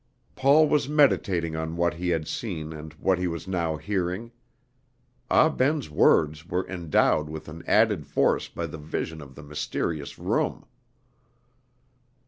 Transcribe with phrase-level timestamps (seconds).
[0.35, 4.31] Paul was meditating on what he had seen and what he was now hearing.
[5.29, 10.17] Ah Ben's words were endowed with an added force by the vision of the mysterious
[10.17, 10.65] room.